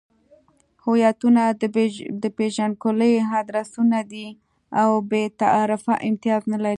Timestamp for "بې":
5.09-5.23